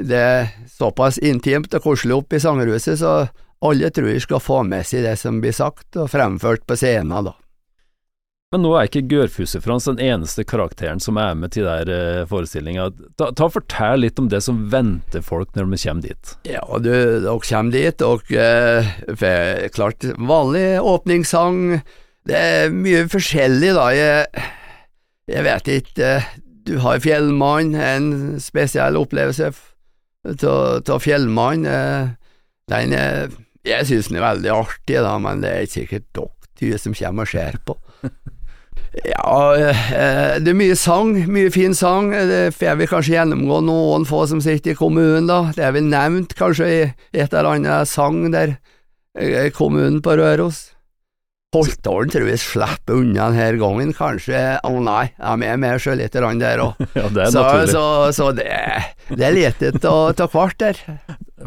det 0.00 0.16
er 0.16 0.48
såpass 0.72 1.20
intimt 1.20 1.74
og 1.76 1.84
koselig 1.84 2.16
oppe 2.16 2.38
i 2.38 2.42
Sangerhuset, 2.42 2.96
så 3.02 3.26
alle 3.62 3.92
tror 3.92 4.08
jeg 4.08 4.24
skal 4.24 4.40
få 4.42 4.62
med 4.64 4.88
seg 4.88 5.04
det 5.04 5.12
som 5.20 5.42
blir 5.44 5.52
sagt 5.52 6.00
og 6.00 6.08
fremført 6.10 6.64
på 6.64 6.78
scenen, 6.80 7.28
da. 7.28 7.36
Men 8.52 8.66
nå 8.66 8.74
er 8.76 8.88
ikke 8.88 9.06
Gørfuse-Frans 9.08 9.86
den 9.88 10.00
eneste 10.04 10.44
karakteren 10.44 11.00
som 11.00 11.16
er 11.16 11.32
med 11.40 11.54
til 11.54 11.64
der 11.64 11.88
uh, 11.88 12.24
forestillinga. 12.28 12.90
Ta, 13.16 13.30
ta 13.32 13.48
Fortell 13.48 14.04
litt 14.04 14.20
om 14.20 14.28
det 14.28 14.42
som 14.44 14.66
venter 14.72 15.24
folk 15.24 15.54
når 15.56 15.70
de 15.70 15.78
kommer 15.80 16.04
dit. 16.04 16.32
Ja, 16.50 16.60
du, 16.76 16.90
dere 17.24 17.36
kommer 17.48 17.72
dit, 17.72 18.04
og 18.04 18.28
eh, 18.36 19.70
klart 19.72 20.04
vanlig 20.20 20.66
åpningssang. 20.84 21.62
Det 22.28 22.36
er 22.36 22.76
mye 22.76 23.06
forskjellig, 23.10 23.72
da. 23.78 23.86
Jeg, 23.96 24.44
jeg 25.32 25.46
vet 25.48 25.72
ikke. 25.78 26.12
Du 26.68 26.76
har 26.84 27.00
Fjellmann, 27.02 27.72
en 27.72 28.10
spesiell 28.42 29.00
opplevelse 29.00 29.48
av 30.28 31.00
Fjellmann. 31.02 31.64
Den 32.68 32.94
er, 32.94 33.32
jeg 33.64 33.88
syns 33.88 34.12
den 34.12 34.20
er 34.20 34.28
veldig 34.28 34.52
artig, 34.54 35.00
da, 35.00 35.16
men 35.24 35.40
det 35.40 35.56
er 35.56 35.64
ikke 35.64 35.78
sikkert 35.80 36.22
dere 36.60 36.78
som 36.84 36.94
kommer 37.00 37.24
og 37.24 37.32
ser 37.32 37.58
på. 37.64 37.80
Ja, 38.92 39.54
eh, 39.56 40.34
det 40.44 40.52
er 40.52 40.58
mye 40.58 40.76
sang, 40.76 41.14
mye 41.32 41.52
fin 41.52 41.72
sang. 41.74 42.10
Det 42.12 42.52
får 42.58 42.76
vi 42.76 42.88
kanskje 42.90 43.14
gjennomgå 43.16 43.62
noen 43.64 44.04
få 44.08 44.26
som 44.28 44.42
sitter 44.44 44.74
i 44.74 44.78
kommunen, 44.78 45.30
da. 45.30 45.46
Det 45.56 45.64
er 45.64 45.72
vel 45.78 45.88
nevnt 45.88 46.36
kanskje 46.36 46.68
i 46.68 46.82
et 46.84 47.32
eller 47.32 47.54
annet 47.54 47.88
sang 47.88 48.26
der, 48.34 48.58
eh, 49.18 49.48
kommunen 49.56 50.02
på 50.04 50.18
Røros. 50.20 50.68
Holtålen 51.52 52.08
tror 52.08 52.28
jeg 52.30 52.40
slipper 52.40 52.96
unna 52.96 53.26
denne 53.28 53.58
gangen, 53.60 53.90
kanskje. 53.96 54.38
Å 54.60 54.68
oh, 54.68 54.78
nei, 54.80 55.10
de 55.20 55.48
er 55.48 55.58
med 55.60 55.80
sjølite 55.84 56.20
grann 56.20 56.40
der 56.40 56.62
òg. 56.64 56.80
ja, 56.96 57.08
det 57.12 57.26
er 57.26 57.32
så, 57.32 57.42
naturlig. 57.42 57.72
Så, 57.72 57.84
så 58.16 58.28
det, 58.36 58.46
det 59.12 59.26
er 59.28 59.36
lite 59.36 59.72
av 59.92 60.22
hvert 60.32 60.60
der. 60.60 60.80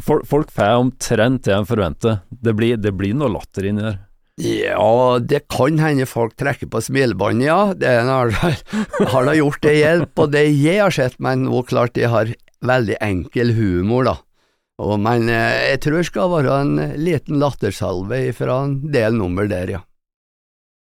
Folk, 0.06 0.54
får 0.54 0.76
omtrent 0.78 1.46
det 1.46 1.56
de 1.56 1.66
forventer. 1.66 2.20
Det 2.30 2.54
blir, 2.58 2.78
det 2.78 2.94
blir 2.94 3.18
noe 3.18 3.34
latter 3.34 3.66
inni 3.66 3.86
der. 3.86 3.98
Ja, 4.42 5.20
det 5.24 5.46
kan 5.48 5.80
hende 5.80 6.06
folk 6.10 6.36
trekker 6.36 6.68
på 6.68 6.82
smilebåndet, 6.84 7.48
ja. 7.48 7.60
Det 7.72 7.88
har, 7.88 8.34
har 9.14 9.30
da 9.30 9.36
gjort 9.38 9.62
det 9.64 9.78
hjelp, 9.80 10.12
og 10.20 10.34
det 10.36 10.44
jeg 10.50 10.82
har 10.84 10.92
sett, 10.92 11.16
men 11.24 11.48
nå 11.48 11.64
klart 11.70 11.96
de 11.96 12.10
har 12.12 12.34
veldig 12.66 12.98
enkel 13.04 13.54
humor, 13.56 14.10
da. 14.10 14.18
Og, 14.84 14.98
men 15.00 15.30
eh, 15.32 15.72
jeg 15.72 15.82
tror 15.86 16.02
det 16.02 16.08
skal 16.10 16.34
være 16.34 16.56
en 16.66 16.74
liten 17.00 17.40
lattersalve 17.40 18.20
fra 18.36 18.58
en 18.66 18.80
del 18.92 19.16
nummer 19.16 19.48
der, 19.48 19.78
ja. 19.78 19.84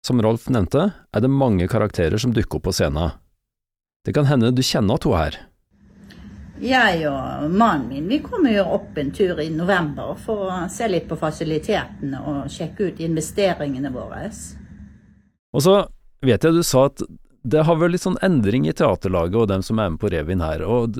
Som 0.06 0.20
Rolf 0.22 0.50
nevnte, 0.52 0.90
er 1.16 1.24
det 1.24 1.32
mange 1.32 1.70
karakterer 1.72 2.20
som 2.22 2.36
dukker 2.36 2.60
opp 2.60 2.68
på 2.68 2.76
scenen. 2.76 3.16
Det 4.06 4.14
kan 4.14 4.28
hende 4.30 4.52
du 4.54 4.62
kjenner 4.62 5.00
to 5.02 5.16
her. 5.18 5.40
Jeg 6.64 7.02
og 7.10 7.52
mannen 7.52 7.90
min 7.90 8.08
vi 8.08 8.22
kommer 8.24 8.54
jo 8.54 8.64
opp 8.78 8.98
en 8.98 9.12
tur 9.12 9.42
i 9.44 9.50
november 9.52 10.16
for 10.24 10.48
å 10.48 10.60
se 10.72 10.88
litt 10.88 11.08
på 11.10 11.18
fasilitetene 11.20 12.22
og 12.24 12.52
sjekke 12.52 12.90
ut 12.90 13.02
investeringene 13.04 13.92
våre. 13.92 14.30
Og 15.56 15.66
så 15.66 15.76
vet 16.26 16.44
jeg 16.44 16.56
du 16.56 16.64
sa 16.64 16.88
at 16.88 17.04
det 17.46 17.66
har 17.68 17.78
vært 17.78 17.94
litt 17.94 18.06
sånn 18.06 18.22
endring 18.26 18.66
i 18.66 18.74
teaterlaget 18.74 19.38
og 19.42 19.50
dem 19.52 19.66
som 19.66 19.80
er 19.80 19.92
med 19.94 20.02
på 20.02 20.10
revyen 20.14 20.42
her. 20.42 20.64
og 20.64 20.96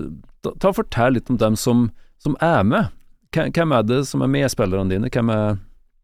ta, 0.46 0.52
ta 0.62 0.74
Fortell 0.76 1.18
litt 1.18 1.32
om 1.32 1.40
dem 1.42 1.56
som, 1.58 1.88
som 2.22 2.36
er 2.44 2.62
med. 2.68 2.92
Hvem 3.36 3.74
er 3.76 3.88
det 3.88 4.04
som 4.08 4.22
er 4.24 4.32
medspillerne 4.32 4.92
dine? 4.92 5.12
Hvem 5.12 5.32
er 5.34 5.58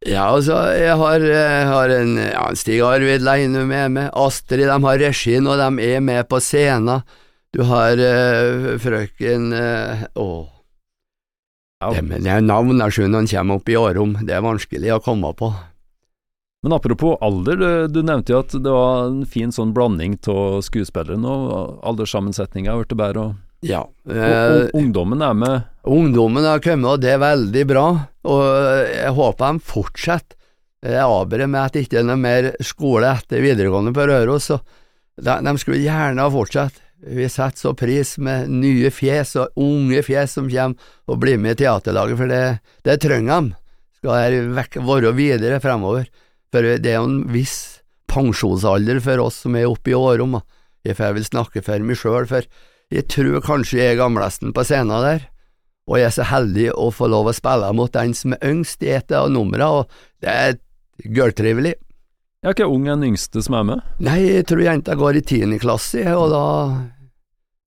Ja, 0.08 0.32
altså, 0.34 0.56
jeg 0.74 0.96
har, 0.98 1.22
jeg 1.22 1.66
har 1.70 1.92
en 1.94 2.16
ja, 2.18 2.46
Stig 2.58 2.82
Arvid 2.82 3.22
Leinum 3.22 3.70
er 3.70 3.92
med, 3.94 4.10
Astrid, 4.18 4.66
de 4.66 4.78
har 4.88 4.98
regien, 4.98 5.46
og 5.46 5.62
de 5.62 5.92
er 5.92 6.02
med 6.02 6.26
på 6.26 6.40
scenen. 6.42 7.04
Du 7.52 7.64
har 7.68 8.00
uh, 8.00 8.78
frøken 8.80 9.52
uh, 9.52 10.06
Å 10.16 10.28
Ja. 11.82 11.90
Det 11.98 12.20
er 12.20 12.24
det 12.24 12.38
navn, 12.46 12.78
jeg 12.78 12.94
skjønner 12.96 13.24
han 13.24 13.28
kommer 13.32 13.58
opp 13.60 13.70
i 13.72 13.76
årom, 13.80 14.12
det 14.22 14.36
er 14.38 14.44
vanskelig 14.46 14.92
å 14.94 15.02
komme 15.02 15.32
på. 15.34 15.50
Men 16.62 16.76
apropos 16.78 17.18
alder, 17.26 17.58
du, 17.58 17.70
du 17.90 18.04
nevnte 18.06 18.36
jo 18.36 18.42
at 18.44 18.54
det 18.54 18.70
var 18.70 19.08
en 19.08 19.24
fin 19.26 19.50
sånn 19.50 19.72
blanding 19.74 20.20
av 20.30 20.60
skuespillere 20.62 21.18
nå. 21.18 21.32
Alderssammensetninga 21.90 22.76
ble 22.78 22.98
bedre, 23.00 23.24
og, 23.32 23.40
Ja. 23.66 23.80
og, 23.82 24.14
eh, 24.14 24.70
og 24.70 24.78
ungdommen 24.78 25.26
er 25.26 25.34
med. 25.34 25.66
Ungdommen 25.90 26.46
har 26.46 26.62
kommet, 26.62 26.86
og 26.86 27.02
det 27.02 27.16
er 27.16 27.24
veldig 27.26 27.66
bra, 27.74 27.88
og 28.30 28.46
jeg 28.94 29.16
håper 29.18 29.58
de 29.58 29.66
fortsetter. 29.72 30.38
Jeg 30.86 31.02
avbrer 31.02 31.50
med 31.50 31.62
at 31.62 31.74
det 31.74 31.88
ikke 31.88 32.00
er 32.00 32.08
noe 32.12 32.22
mer 32.22 32.52
skole 32.66 33.10
etter 33.10 33.42
videregående 33.42 33.94
på 33.94 34.06
Røros, 34.10 34.48
så 34.54 34.62
de, 35.18 35.34
de 35.46 35.58
skulle 35.62 35.82
gjerne 35.82 36.22
ha 36.22 36.30
fortsatt. 36.34 36.78
Vi 37.02 37.28
setter 37.30 37.58
så 37.58 37.74
pris 37.78 38.14
med 38.22 38.52
nye 38.54 38.92
fjes 38.94 39.34
og 39.42 39.58
unge 39.60 40.04
fjes 40.06 40.38
som 40.38 40.50
kommer 40.52 40.94
og 41.10 41.22
blir 41.24 41.40
med 41.42 41.58
i 41.58 41.64
teaterlaget, 41.64 42.20
for 42.20 42.30
det, 42.30 42.44
det 42.86 43.00
trenger 43.02 43.48
de. 43.50 43.56
Skal 44.02 44.38
dette 44.54 44.86
være 44.86 45.14
videre 45.18 45.62
fremover. 45.64 46.08
For 46.54 46.66
det 46.66 46.90
er 46.90 47.00
jo 47.00 47.08
en 47.08 47.20
viss 47.32 47.82
pensjonsalder 48.12 49.00
for 49.02 49.24
oss 49.24 49.44
som 49.46 49.56
er 49.56 49.70
oppe 49.70 49.94
i 49.94 49.98
årom. 49.98 50.40
Jeg 50.86 50.98
får 50.98 51.18
vel 51.18 51.28
snakke 51.28 51.64
for 51.66 51.86
meg 51.86 51.98
sjøl, 51.98 52.26
for 52.30 52.46
jeg 52.92 53.08
tror 53.10 53.44
kanskje 53.46 53.80
jeg 53.80 53.94
er 53.94 54.02
gamlesten 54.02 54.54
på 54.54 54.66
scenen 54.68 55.06
der 55.06 55.30
og 55.92 55.98
jeg 56.00 56.08
er 56.08 56.14
så 56.16 56.26
heldig 56.30 56.68
å 56.78 56.90
få 56.94 57.10
lov 57.12 57.28
å 57.28 57.36
spille 57.36 57.72
mot 57.76 57.92
den 57.94 58.14
som 58.18 58.36
er 58.36 58.52
yngst 58.52 58.84
i 58.86 58.94
et 58.96 59.12
av 59.16 59.32
numrene, 59.34 59.68
og 59.68 60.24
det 60.24 60.32
er 60.32 60.60
gørrtrivelig. 61.04 61.74
Jeg 62.42 62.50
er 62.50 62.56
ikke 62.56 62.74
ung 62.74 62.88
den 62.88 63.04
yngste 63.06 63.42
som 63.46 63.54
er 63.54 63.66
med. 63.70 63.82
Nei, 64.02 64.16
jeg 64.26 64.48
tror 64.50 64.64
jenta 64.66 64.96
går 64.98 65.20
i 65.20 65.22
tiende 65.30 65.60
klasse, 65.62 66.02
og 66.18 66.32
da 66.34 66.46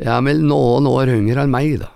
Jeg 0.02 0.11
er 0.11 0.25
vel 0.26 0.40
noen 0.43 0.88
år 0.90 1.12
yngre 1.12 1.45
enn 1.45 1.52
meg, 1.52 1.76
da. 1.78 1.93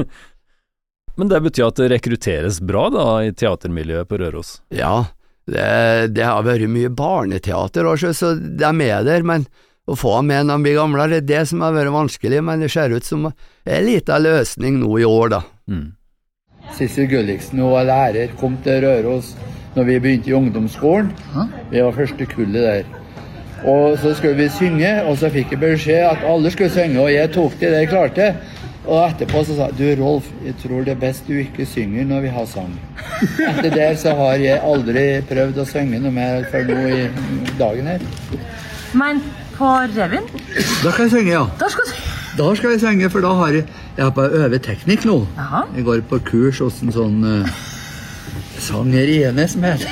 Men 1.20 1.28
det 1.28 1.42
betyr 1.44 1.66
at 1.66 1.82
det 1.82 1.90
rekrutteres 1.92 2.62
bra 2.64 2.86
da 2.88 3.04
i 3.26 3.34
teatermiljøet 3.36 4.08
på 4.08 4.16
Røros? 4.22 4.54
Ja, 4.72 5.04
det, 5.44 6.14
det 6.16 6.24
har 6.24 6.46
vært 6.48 6.72
mye 6.72 6.88
barneteater 6.88 7.84
også, 7.90 8.14
så 8.16 8.32
det 8.40 8.64
er 8.64 8.72
med 8.72 9.04
der, 9.04 9.20
men 9.20 9.44
å 9.84 9.92
få 10.00 10.16
dem 10.16 10.32
med 10.32 10.48
når 10.48 10.56
de 10.56 10.64
blir 10.64 10.78
gamle, 10.80 11.10
det 11.12 11.18
er 11.20 11.28
det 11.28 11.42
som 11.50 11.60
har 11.60 11.76
vært 11.76 11.92
vanskelig, 11.92 12.40
men 12.40 12.64
det 12.64 12.72
ser 12.72 12.94
ut 12.96 13.04
som 13.04 13.28
en 13.28 13.84
liten 13.84 14.24
løsning 14.24 14.80
nå 14.80 14.96
i 14.96 15.04
år, 15.04 15.36
da. 15.36 15.42
Mm. 15.68 15.90
Sissel 16.72 17.12
Gulliksen 17.12 17.60
hun 17.60 17.74
var 17.76 17.84
lærer, 17.90 18.32
kom 18.40 18.56
til 18.64 18.80
Røros 18.86 19.34
når 19.74 19.88
vi 19.88 20.00
begynte 20.00 20.30
i 20.30 20.36
ungdomsskolen. 20.36 21.12
Vi 21.70 21.82
var 21.82 21.96
første 21.96 22.26
kullet 22.26 22.62
der. 22.62 22.84
Og 23.64 23.98
så 23.98 24.12
skulle 24.14 24.36
vi 24.36 24.48
synge, 24.52 24.90
og 25.08 25.16
så 25.18 25.30
fikk 25.32 25.54
jeg 25.54 25.60
beskjed 25.62 26.04
at 26.04 26.24
alle 26.28 26.50
skulle 26.52 26.70
synge, 26.70 27.00
og 27.00 27.12
jeg 27.12 27.30
tok 27.32 27.56
det 27.60 27.72
jeg 27.72 27.88
klarte. 27.88 28.34
Og 28.84 28.98
etterpå 29.06 29.40
så 29.48 29.54
sa 29.56 29.68
jeg, 29.70 29.96
du 29.96 30.02
Rolf, 30.02 30.26
jeg 30.44 30.54
tror 30.60 30.82
det 30.84 30.92
er 30.92 30.98
best 31.00 31.24
du 31.28 31.38
ikke 31.40 31.64
synger 31.66 32.04
når 32.04 32.26
vi 32.26 32.32
har 32.34 32.44
sang. 32.50 32.74
Etter 33.48 33.70
det 33.72 33.86
så 34.02 34.12
har 34.18 34.42
jeg 34.42 34.60
aldri 34.60 35.04
prøvd 35.30 35.62
å 35.62 35.64
synge 35.68 36.02
noe 36.04 36.12
mer 36.12 36.44
før 36.52 36.68
nå 36.68 36.82
i 36.92 37.06
dagen 37.56 37.88
her. 37.88 38.04
Men 38.92 39.22
på 39.56 39.70
revyen, 39.94 40.28
Da 40.82 40.92
kan 40.92 41.06
jeg 41.06 41.14
synge, 41.14 41.32
ja. 41.32 41.46
da 41.60 41.70
skal 41.72 41.94
Da 42.36 42.54
skal 42.58 42.74
jeg 42.74 42.80
synge, 42.82 43.08
for 43.10 43.24
da 43.24 43.32
har 43.38 43.56
jeg 43.56 43.64
Jeg 43.96 44.04
har 44.04 44.10
på 44.10 44.22
øve 44.26 44.58
teknikk 44.58 45.04
nå. 45.06 45.20
Aha. 45.38 45.64
Jeg 45.76 45.84
går 45.84 46.00
på 46.10 46.18
kurs 46.26 46.58
hos 46.58 46.82
en 46.82 46.92
sånn 46.92 47.20
uh, 47.24 47.46
sangeriene 48.64 49.46
som 49.50 49.64
heter. 49.66 49.90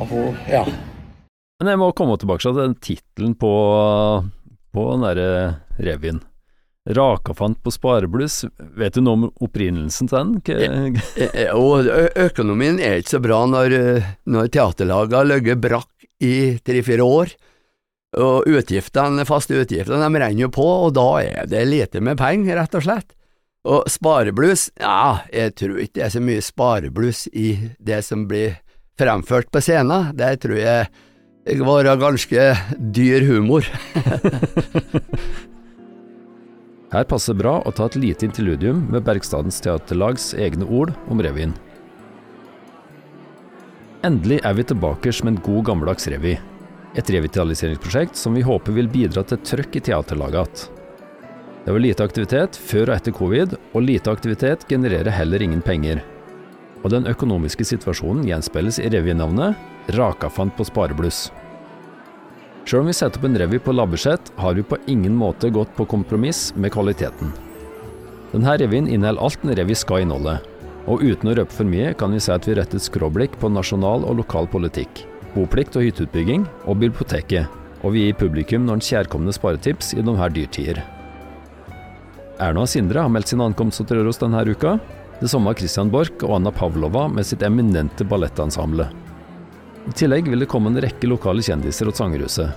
Og 0.00 0.14
ja. 0.48 0.64
Men 1.60 1.74
jeg 1.74 1.80
må 1.82 1.90
komme 1.96 2.16
tilbake 2.20 2.42
til 2.46 2.56
den 2.56 2.74
tittelen 2.80 3.34
på, 3.38 3.50
på 4.72 4.86
den 4.94 5.04
derre 5.04 5.30
revyen. 5.80 6.22
Rakafant 6.90 7.58
på 7.62 7.70
sparebluss, 7.74 8.40
vet 8.80 8.96
du 8.96 9.02
noe 9.04 9.18
om 9.18 9.26
opprinnelsen 9.44 10.08
til 10.08 10.56
den? 10.56 10.96
Eh, 11.20 11.52
ø- 11.52 12.08
økonomien 12.24 12.80
er 12.80 13.02
ikke 13.02 13.18
så 13.18 13.20
bra 13.22 13.42
når, 13.46 13.76
eh, 13.76 14.08
når 14.32 14.48
teaterlaget 14.56 15.18
har 15.18 15.28
ligget 15.28 15.60
brakk 15.62 16.08
i 16.24 16.56
tre-fire 16.64 17.04
år. 17.04 17.34
Og 18.24 18.48
utgiftene, 18.50 19.28
faste 19.28 19.60
utgiftene, 19.60 20.00
de 20.02 20.24
renner 20.24 20.46
jo 20.48 20.50
på, 20.56 20.64
og 20.88 20.94
da 20.96 21.06
er 21.22 21.46
det 21.52 21.66
lite 21.68 22.00
med 22.02 22.18
penger, 22.18 22.56
rett 22.58 22.74
og 22.80 22.82
slett. 22.88 23.12
Og 23.68 23.84
sparebluss, 23.92 24.70
ja, 24.80 25.20
jeg 25.28 25.52
tror 25.60 25.80
ikke 25.82 25.98
det 25.98 26.04
er 26.06 26.12
så 26.14 26.20
mye 26.24 26.40
sparebluss 26.44 27.26
i 27.36 27.48
det 27.76 28.00
som 28.06 28.24
blir 28.28 28.56
fremført 29.00 29.50
på 29.52 29.60
scenen. 29.60 30.14
Det 30.16 30.32
tror 30.40 30.56
jeg 30.56 30.88
det 31.44 31.60
var 31.66 31.84
ganske 32.00 32.46
dyr 32.96 33.26
humor. 33.28 33.68
Her 36.90 37.04
passer 37.06 37.36
bra 37.38 37.60
å 37.62 37.70
ta 37.70 37.86
et 37.86 38.00
lite 38.00 38.26
interludium 38.26 38.86
med 38.90 39.04
Bergstadens 39.06 39.60
Teaterlags 39.62 40.32
egne 40.34 40.64
ord 40.64 40.96
om 41.12 41.20
revyen. 41.22 41.52
Endelig 44.02 44.40
er 44.48 44.56
vi 44.56 44.64
tilbake 44.72 45.12
som 45.12 45.28
en 45.28 45.38
god 45.44 45.68
gammeldags 45.68 46.08
revy. 46.08 46.38
Et 46.96 47.10
revitaliseringsprosjekt 47.14 48.16
som 48.16 48.34
vi 48.34 48.42
håper 48.42 48.72
vil 48.74 48.88
bidra 48.90 49.22
til 49.22 49.38
trøkk 49.44 49.76
i 49.76 49.84
teaterlaget 49.92 50.64
igjen. 50.64 50.79
Det 51.64 51.72
var 51.72 51.82
lite 51.82 52.04
aktivitet 52.04 52.56
før 52.56 52.88
og 52.88 52.94
etter 52.96 53.12
covid, 53.12 53.56
og 53.74 53.84
lite 53.84 54.12
aktivitet 54.12 54.64
genererer 54.68 55.12
heller 55.12 55.42
ingen 55.44 55.60
penger. 55.60 56.00
Og 56.80 56.94
den 56.94 57.08
økonomiske 57.10 57.66
situasjonen 57.68 58.24
gjenspeiles 58.28 58.80
i 58.80 58.88
revynavnet 58.88 59.92
Rakafant 59.96 60.54
på 60.56 60.64
sparebluss. 60.64 61.28
Sjøl 62.64 62.84
om 62.84 62.90
vi 62.90 62.94
setter 62.96 63.18
opp 63.18 63.26
en 63.26 63.38
revy 63.40 63.58
på 63.60 63.74
lavbudsjett, 63.74 64.32
har 64.40 64.54
vi 64.56 64.64
på 64.64 64.78
ingen 64.88 65.16
måte 65.16 65.50
gått 65.52 65.72
på 65.76 65.88
kompromiss 65.90 66.50
med 66.56 66.72
kvaliteten. 66.72 67.32
Denne 68.30 68.54
revyen 68.60 68.88
inneholder 68.88 69.24
alt 69.26 69.44
en 69.44 69.56
revy 69.58 69.76
skal 69.76 70.04
inneholde, 70.04 70.36
og 70.86 71.02
uten 71.02 71.32
å 71.32 71.34
røpe 71.40 71.56
for 71.56 71.68
mye 71.68 71.92
kan 71.98 72.14
vi 72.14 72.20
si 72.22 72.30
at 72.32 72.46
vi 72.46 72.54
retter 72.56 72.78
et 72.78 72.86
skråblikk 72.86 73.36
på 73.40 73.50
nasjonal 73.52 74.06
og 74.06 74.20
lokal 74.22 74.48
politikk, 74.52 75.02
boplikt 75.34 75.76
og 75.76 75.88
hytteutbygging, 75.88 76.46
og 76.64 76.80
biblioteket, 76.84 77.50
og 77.82 77.96
vi 77.96 78.06
gir 78.06 78.22
publikum 78.22 78.68
noen 78.68 78.84
kjærkomne 78.84 79.34
sparetips 79.34 79.94
i 79.96 80.06
de 80.06 80.16
her 80.20 80.32
dyrtider. 80.36 80.82
Erna 82.40 82.64
og 82.64 82.70
Sindre 82.72 83.02
har 83.04 83.12
meldt 83.12 83.28
sin 83.28 83.42
ankomst 83.44 83.82
til 83.84 83.98
Røros 84.00 84.20
denne 84.20 84.40
uka, 84.48 84.78
det 85.20 85.28
samme 85.28 85.50
har 85.50 85.58
Christian 85.60 85.90
Borch 85.92 86.22
og 86.24 86.38
Anna 86.38 86.52
Pavlova 86.54 87.04
med 87.12 87.26
sitt 87.28 87.42
eminente 87.44 88.06
ballettensemble. 88.08 88.86
I 89.88 89.92
tillegg 89.96 90.30
vil 90.32 90.40
det 90.40 90.48
komme 90.48 90.72
en 90.72 90.80
rekke 90.80 91.08
lokale 91.10 91.44
kjendiser 91.44 91.90
til 91.90 91.96
Sangerhuset. 91.98 92.54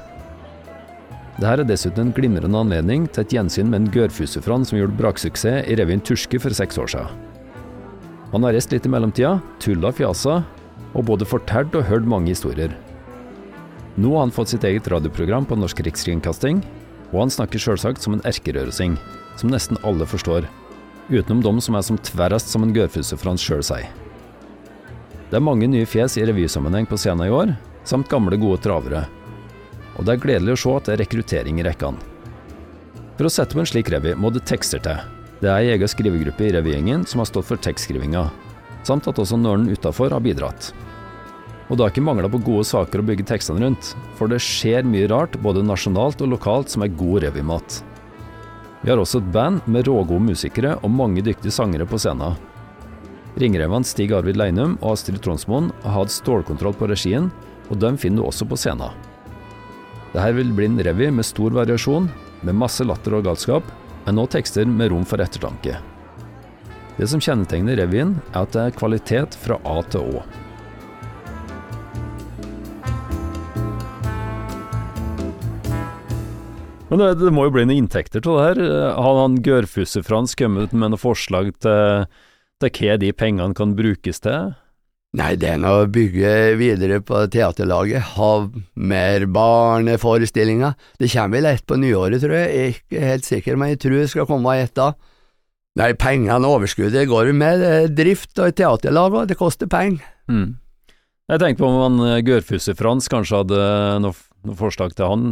Dette 1.34 1.52
er 1.52 1.68
dessuten 1.68 2.08
en 2.08 2.14
glimrende 2.16 2.60
anledning 2.62 3.10
til 3.10 3.26
et 3.26 3.36
gjensyn 3.36 3.68
med 3.72 3.82
en 3.82 3.90
gørrfusefran 3.92 4.64
som 4.70 4.78
gjorde 4.80 4.96
braksuksess 5.00 5.68
i 5.68 5.76
revyen 5.80 6.04
Turske 6.06 6.40
for 6.40 6.56
seks 6.56 6.80
år 6.80 6.94
siden. 6.94 7.24
Han 8.32 8.48
har 8.48 8.56
reist 8.56 8.72
litt 8.72 8.88
i 8.88 8.92
mellomtida, 8.94 9.36
tulla 9.60 9.92
og 9.92 9.98
fjasa, 9.98 10.40
og 10.94 11.08
både 11.10 11.28
fortalt 11.28 11.76
og 11.76 11.90
hørt 11.90 12.08
mange 12.08 12.32
historier. 12.32 12.72
Nå 13.98 14.14
har 14.16 14.28
han 14.28 14.34
fått 14.34 14.54
sitt 14.54 14.64
eget 14.66 14.88
radioprogram 14.94 15.46
på 15.50 15.58
Norsk 15.60 15.84
Rikskringkasting, 15.86 16.64
og 17.12 17.20
han 17.26 17.34
snakker 17.34 17.62
sjølsagt 17.62 18.02
som 18.02 18.16
en 18.16 18.24
erkerørosing, 18.30 18.96
som 19.40 19.52
nesten 19.52 19.80
alle 19.84 20.06
forstår, 20.10 20.48
utenom 21.10 21.42
dem 21.44 21.62
som 21.62 21.76
er 21.76 21.86
som 21.86 22.00
tverrest 22.00 22.52
som 22.52 22.64
en 22.64 22.74
gørrfuse 22.76 23.18
for 23.18 23.32
han 23.32 23.42
sjøl 23.42 23.64
sier. 23.66 23.90
Det 25.30 25.40
er 25.40 25.46
mange 25.46 25.66
nye 25.66 25.88
fjes 25.90 26.20
i 26.22 26.26
revysammenheng 26.30 26.86
på 26.86 26.98
scenen 27.02 27.26
i 27.26 27.34
år, 27.34 27.56
samt 27.90 28.10
gamle, 28.12 28.38
gode 28.38 28.62
travere. 28.62 29.08
Og 29.98 30.06
det 30.06 30.14
er 30.14 30.22
gledelig 30.22 30.54
å 30.54 30.62
se 30.62 30.74
at 30.78 30.88
det 30.88 30.94
er 30.94 31.02
rekruttering 31.04 31.60
i 31.60 31.66
rekkene. 31.66 31.98
For 33.18 33.26
å 33.26 33.34
sette 33.34 33.54
opp 33.54 33.64
en 33.64 33.70
slik 33.70 33.90
revy 33.94 34.16
må 34.18 34.30
det 34.34 34.46
tekster 34.50 34.82
til. 34.86 35.02
Det 35.42 35.50
er 35.50 35.60
ei 35.60 35.74
egen 35.74 35.90
skrivegruppe 35.90 36.48
i 36.48 36.54
revygjengen 36.56 37.06
som 37.10 37.22
har 37.22 37.30
stått 37.30 37.50
for 37.50 37.62
tekstskrivinga, 37.62 38.28
samt 38.88 39.10
at 39.10 39.20
også 39.22 39.38
Nøren 39.42 39.68
utafor 39.74 40.14
har 40.14 40.24
bidratt. 40.24 40.72
Og 41.70 41.78
det 41.78 41.86
har 41.86 41.94
ikke 41.94 42.06
mangla 42.06 42.30
på 42.30 42.42
gode 42.46 42.66
saker 42.70 43.02
å 43.02 43.08
bygge 43.08 43.26
tekstene 43.30 43.64
rundt, 43.64 43.94
for 44.18 44.30
det 44.30 44.42
skjer 44.44 44.86
mye 44.88 45.10
rart 45.10 45.38
både 45.42 45.66
nasjonalt 45.66 46.22
og 46.22 46.34
lokalt 46.36 46.74
som 46.74 46.86
er 46.86 46.94
god 46.94 47.26
revymat. 47.26 47.82
Vi 48.84 48.92
har 48.92 49.00
også 49.00 49.22
et 49.22 49.30
band 49.32 49.64
med 49.72 49.88
rågode 49.88 50.20
musikere 50.28 50.74
og 50.84 50.92
mange 50.92 51.24
dyktige 51.24 51.56
sangere 51.56 51.88
på 51.88 51.96
scenen. 52.04 52.36
Ringrevene 53.40 53.88
Stig 53.88 54.12
Arvid 54.14 54.36
Leinum 54.38 54.76
og 54.82 54.98
Astrid 54.98 55.22
Tronsmoen 55.24 55.72
har 55.86 55.96
hatt 56.02 56.12
stålkontroll 56.12 56.76
på 56.78 56.90
regien, 56.92 57.32
og 57.72 57.80
dem 57.80 57.96
finner 57.98 58.22
du 58.22 58.28
også 58.28 58.46
på 58.50 58.60
scenen. 58.60 58.92
Dette 60.12 60.36
vil 60.36 60.52
bli 60.54 60.68
en 60.68 60.84
revy 60.84 61.08
med 61.16 61.26
stor 61.26 61.56
variasjon, 61.56 62.12
med 62.44 62.60
masse 62.60 62.84
latter 62.84 63.16
og 63.16 63.24
galskap, 63.26 63.72
men 64.04 64.20
også 64.20 64.36
tekster 64.36 64.68
med 64.68 64.92
rom 64.92 65.08
for 65.08 65.24
ettertanke. 65.24 65.80
Det 67.00 67.08
som 67.10 67.24
kjennetegner 67.24 67.80
revyen, 67.80 68.18
er 68.34 68.44
at 68.44 68.52
det 68.54 68.68
er 68.68 68.76
kvalitet 68.78 69.40
fra 69.40 69.58
A 69.64 69.80
til 69.90 70.20
Å. 70.20 70.26
Men 76.94 77.02
det, 77.02 77.24
det 77.24 77.32
må 77.34 77.48
jo 77.48 77.56
bli 77.56 77.64
noen 77.66 77.88
inntekter 77.88 78.22
til 78.22 78.36
det 78.38 78.44
her. 78.46 78.60
Har 79.02 79.16
han 79.18 79.40
Gørfusse-Frans 79.42 80.36
kommet 80.38 80.76
med 80.78 80.94
noen 80.94 81.02
forslag 81.02 81.48
til, 81.66 82.04
til 82.62 82.70
hva 82.78 82.98
de 83.02 83.10
pengene 83.18 83.58
kan 83.58 83.74
brukes 83.74 84.22
til? 84.22 84.52
Nei, 85.18 85.32
det 85.42 85.50
er 85.56 85.66
å 85.66 85.88
bygge 85.90 86.30
videre 86.58 87.00
på 87.06 87.20
teaterlaget, 87.34 88.14
ha 88.16 88.30
mer 88.78 89.26
barneforestillinger. 89.30 90.74
Det 91.02 91.10
kommer 91.14 91.38
vel 91.40 91.50
ett 91.50 91.66
på 91.70 91.78
nyåret, 91.82 92.22
tror 92.22 92.34
jeg, 92.38 92.54
jeg 92.54 92.62
er 92.62 92.78
ikke 92.78 93.10
helt 93.10 93.30
sikker, 93.30 93.58
men 93.58 93.74
jeg 93.74 93.82
tror 93.82 93.98
det 93.98 94.08
skal 94.14 94.30
komme 94.30 94.54
ett 94.62 94.74
da. 94.78 94.92
Nei, 95.82 95.92
pengene 95.98 96.38
og 96.46 96.60
overskuddet 96.60 97.10
går 97.10 97.30
jo 97.32 97.36
med, 97.38 97.66
er 97.66 97.90
drift 97.90 98.38
og 98.38 98.54
teaterlag, 98.58 99.18
og 99.18 99.30
det 99.34 99.38
koster 99.42 99.70
penger. 99.70 100.06
Mm. 100.30 100.60
Jeg 101.34 101.42
tenkte 101.42 101.62
på 101.66 101.74
om 101.74 101.82
han 101.82 102.26
Gørfusse-Frans 102.26 103.10
kanskje 103.10 103.42
hadde 103.42 103.62
noe, 104.06 104.18
noe 104.48 104.60
forslag 104.60 104.96
til 104.98 105.10
han, 105.10 105.26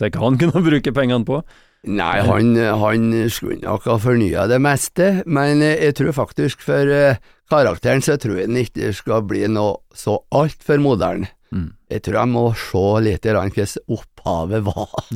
hva 0.00 0.10
han 0.24 0.38
kunne 0.40 0.64
bruke 0.64 0.94
pengene 0.96 1.28
på? 1.28 1.42
Nei, 1.84 2.16
han, 2.24 2.54
han 2.56 3.10
skulle 3.28 3.60
nok 3.60 3.84
ha 3.90 3.98
fornya 4.00 4.46
det 4.48 4.56
meste, 4.64 5.08
men 5.28 5.60
jeg 5.60 5.92
tror 5.98 6.14
faktisk 6.16 6.64
for 6.64 6.88
eh, 6.88 7.20
karakteren 7.52 8.00
så 8.04 8.16
tror 8.20 8.40
jeg 8.40 8.48
den 8.48 8.62
ikke 8.62 8.92
skal 8.96 9.26
bli 9.28 9.44
noe 9.52 9.82
så 9.92 10.16
altfor 10.32 10.80
moderne. 10.80 11.28
Mm. 11.52 11.68
Jeg 11.92 12.06
tror 12.06 12.18
jeg 12.22 12.32
må 12.32 12.44
se 12.58 12.84
litt 13.04 13.28
hvordan 13.28 13.52
opphavet 13.98 14.64
var. 14.66 15.12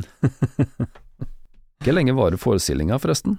Hvor 1.79 1.95
lenge 1.95 2.15
varer 2.15 2.39
forestillinga, 2.39 2.97
forresten? 2.99 3.37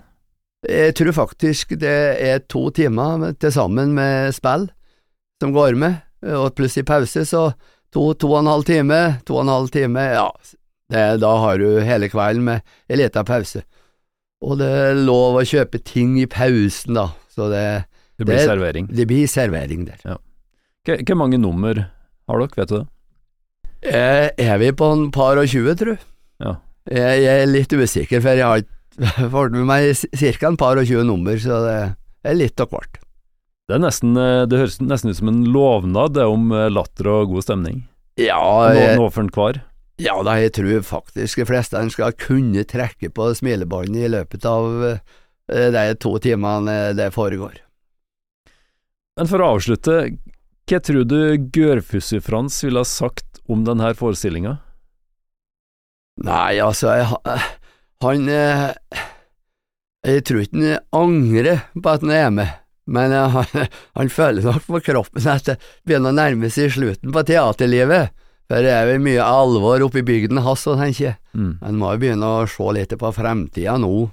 Jeg 0.64 0.94
tror 0.96 1.12
faktisk 1.16 1.74
det 1.80 1.96
er 2.20 2.42
to 2.48 2.66
timer 2.76 3.30
til 3.40 3.52
sammen 3.52 3.92
med 3.96 4.34
spill 4.36 4.66
som 5.40 5.52
går 5.56 5.76
med, 5.80 6.00
og 6.36 6.52
pluss 6.56 6.76
i 6.80 6.84
pause, 6.84 7.24
så 7.24 7.50
to, 7.92 8.12
to 8.14 8.30
og 8.32 8.38
en 8.40 8.50
halv 8.52 8.64
time, 8.68 8.98
to 9.26 9.36
og 9.36 9.42
en 9.44 9.52
halv 9.54 9.68
time, 9.74 10.00
ja, 10.14 10.28
det, 10.90 11.04
da 11.22 11.30
har 11.44 11.58
du 11.58 11.80
hele 11.86 12.08
kvelden 12.10 12.44
med 12.46 12.62
en 12.90 12.98
liten 12.98 13.24
pause. 13.28 13.62
Og 14.42 14.56
det 14.58 14.68
er 14.72 14.94
lov 15.04 15.36
å 15.40 15.44
kjøpe 15.46 15.82
ting 15.84 16.16
i 16.22 16.26
pausen, 16.30 16.94
da, 16.96 17.08
så 17.34 17.50
det, 17.52 17.84
Det 18.18 18.26
blir 18.26 18.36
Det- 18.36 18.46
servering. 18.48 18.86
det 18.94 19.06
blir 19.08 19.26
servering 19.28 19.86
der. 19.86 20.00
Hvor 20.84 20.96
hvor 21.06 21.16
mange 21.16 21.38
nummer 21.38 21.74
har 22.28 22.38
dere, 22.38 22.56
vet 22.56 22.68
du 22.68 22.78
det? 22.78 22.86
Eh, 23.82 24.30
er 24.38 24.58
vi 24.58 24.72
på 24.72 24.92
en 24.92 25.10
par 25.10 25.38
og 25.38 25.46
tjue, 25.48 25.74
tru? 25.74 25.96
Ja. 26.40 26.54
Jeg, 26.90 27.22
jeg 27.22 27.42
er 27.42 27.46
litt 27.46 27.72
usikker, 27.72 28.20
for 28.20 28.28
jeg 28.36 28.44
har 28.44 28.60
ikke 28.60 29.30
fått 29.34 29.52
med 29.52 29.64
meg 29.64 29.94
ca. 29.96 30.46
en 30.48 30.56
par 30.56 30.76
og 30.80 30.86
tjue 30.86 31.04
nummer, 31.04 31.36
så 31.40 31.60
det 31.64 31.94
er 32.24 32.34
litt 32.34 32.60
av 32.60 32.68
hvert. 32.70 32.98
Det, 33.70 33.78
nesten, 33.84 34.16
eh, 34.18 34.42
det 34.50 34.58
høres 34.58 34.80
nesten 34.82 35.12
ut 35.12 35.18
som 35.20 35.30
en 35.30 35.44
lovnad 35.54 36.18
om 36.24 36.50
eh, 36.56 36.66
latter 36.72 37.06
og 37.12 37.30
god 37.36 37.46
stemning. 37.46 37.82
Ja, 38.18 38.40
Nå, 38.66 38.74
jeg, 38.76 38.96
nå 38.98 39.06
for 39.14 39.22
en 39.24 39.30
hver. 39.32 39.60
ja 40.02 40.16
da, 40.26 40.34
jeg 40.42 40.52
tror 40.56 40.82
faktisk 40.84 41.40
de 41.40 41.46
fleste 41.48 41.80
skal 41.94 42.16
kunne 42.18 42.64
trekke 42.68 43.12
på 43.14 43.28
smilebåndet 43.38 44.08
i 44.08 44.10
løpet 44.16 44.44
av 44.48 44.66
eh, 44.90 45.68
de 45.76 45.84
to 46.02 46.16
timene 46.22 46.92
det 46.98 47.10
foregår. 47.14 47.60
Men 49.18 49.28
for 49.30 49.42
å 49.44 49.52
avslutte, 49.56 49.96
hva 50.70 50.78
tror 50.86 51.04
du 51.10 51.18
Gørfussi-Frans 51.54 52.60
ville 52.64 52.82
ha 52.82 52.86
sagt 52.88 53.40
om 53.50 53.64
denne 53.66 53.90
forestillinga? 53.98 54.56
Nei, 56.26 56.58
altså, 56.62 56.92
jeg, 56.94 57.06
han 58.04 58.28
Jeg 60.06 60.24
tror 60.28 60.42
ikke 60.44 60.60
han 60.60 60.78
angrer 60.96 61.62
på 61.76 61.92
at 61.92 62.04
han 62.06 62.12
er 62.14 62.30
med, 62.34 62.52
men 62.90 63.14
han, 63.14 63.68
han 63.98 64.12
føler 64.12 64.46
nok 64.50 64.66
på 64.66 64.82
kroppen 64.90 65.28
at 65.30 65.52
det 65.52 65.58
begynner 65.86 66.12
å 66.12 66.18
nærme 66.20 66.50
seg 66.52 66.74
slutten 66.74 67.14
på 67.14 67.26
teaterlivet. 67.28 68.16
For 68.50 68.66
det 68.66 68.72
er 68.74 68.88
vel 68.88 69.02
mye 69.04 69.22
alvor 69.22 69.82
oppe 69.86 70.00
i 70.00 70.06
bygden 70.06 70.42
hans, 70.42 70.66
og 70.66 70.80
tenker 70.80 71.04
jeg. 71.04 71.18
Mm. 71.38 71.52
Han 71.62 71.76
må 71.78 71.92
jo 71.94 72.00
begynne 72.02 72.30
å 72.40 72.48
se 72.50 72.72
litt 72.74 72.96
på 72.98 73.12
framtida 73.14 73.76
nå. 73.78 74.08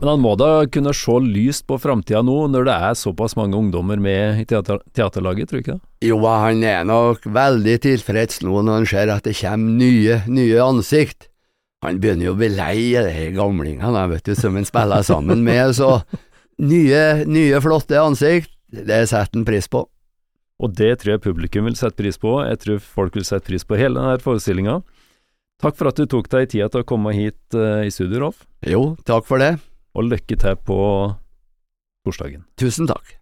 Men 0.00 0.08
han 0.08 0.22
må 0.24 0.32
da 0.40 0.64
kunne 0.72 0.94
se 0.96 1.14
lyst 1.22 1.66
på 1.68 1.76
framtida 1.78 2.22
nå, 2.26 2.36
når 2.50 2.66
det 2.66 2.76
er 2.88 2.98
såpass 2.98 3.36
mange 3.38 3.58
ungdommer 3.58 4.00
med 4.00 4.40
i 4.42 4.46
teater 4.48 4.80
teaterlaget, 4.96 5.50
tror 5.50 5.60
du 5.60 5.62
ikke 5.62 5.76
det? 5.76 6.08
Jo, 6.08 6.18
han 6.24 6.64
er 6.64 6.86
nok 6.88 7.28
veldig 7.28 7.76
tilfreds 7.84 8.40
nå 8.42 8.62
når 8.64 8.80
han 8.80 8.88
ser 8.90 9.12
at 9.12 9.28
det 9.28 9.36
kommer 9.38 9.76
nye, 9.84 10.22
nye 10.26 10.64
ansikt. 10.64 11.28
Han 11.84 12.00
begynner 12.00 12.30
jo 12.30 12.34
å 12.34 12.40
bli 12.40 12.48
lei 12.56 12.88
av 12.98 13.06
de 13.06 13.28
gamlingene, 13.36 14.06
vet 14.10 14.26
du, 14.26 14.34
som 14.36 14.56
han 14.58 14.66
spiller 14.68 15.04
sammen 15.06 15.44
med, 15.46 15.76
så 15.76 16.00
nye, 16.60 17.02
nye 17.26 17.60
flotte 17.64 17.98
ansikt, 18.00 18.52
det 18.70 19.02
setter 19.10 19.38
han 19.40 19.46
pris 19.48 19.66
på. 19.70 19.84
Og 20.60 20.74
det 20.76 20.92
tror 21.00 21.14
jeg 21.14 21.24
publikum 21.24 21.64
vil 21.66 21.76
sette 21.78 21.96
pris 21.96 22.18
på. 22.20 22.34
Jeg 22.44 22.60
tror 22.60 22.82
folk 22.84 23.16
vil 23.16 23.24
sette 23.24 23.48
pris 23.48 23.64
på 23.64 23.78
hele 23.80 23.96
denne 23.96 24.20
forestillinga. 24.20 24.80
Takk 25.60 25.76
for 25.76 25.88
at 25.90 25.96
du 25.96 26.04
tok 26.08 26.28
deg 26.32 26.50
tida 26.52 26.68
til 26.72 26.84
å 26.84 26.88
komme 26.88 27.12
hit 27.16 27.56
uh, 27.56 27.80
i 27.84 27.92
studio, 27.92 28.26
Rolf, 28.26 28.44
Jo, 28.64 28.94
takk 29.08 29.26
for 29.28 29.40
det. 29.40 29.56
og 29.96 30.06
lykke 30.06 30.36
til 30.38 30.56
på 30.64 30.78
torsdagen. 32.06 32.44
Tusen 32.60 32.86
takk. 32.88 33.16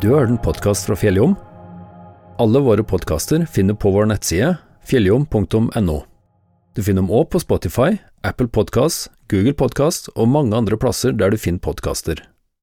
Du 0.00 0.08
har 0.10 0.22
hørt 0.24 0.32
en 0.32 0.40
podkast 0.40 0.88
fra 0.88 0.96
Fjelljom. 0.96 1.34
Alle 2.40 2.62
våre 2.64 2.82
podkaster 2.86 3.44
finner 3.44 3.76
på 3.76 3.92
vår 3.92 4.08
nettside 4.08 4.54
fjelljom.no. 4.88 5.98
Du 6.74 6.82
finner 6.82 7.02
dem 7.02 7.12
òg 7.12 7.28
på 7.34 7.42
Spotify, 7.42 7.98
Apple 8.24 8.48
Podkast, 8.48 9.10
Google 9.30 9.54
Podkast 9.54 10.08
og 10.18 10.26
mange 10.26 10.56
andre 10.58 10.74
plasser 10.80 11.14
der 11.14 11.30
du 11.30 11.36
finner 11.38 11.62
podkaster. 11.62 12.18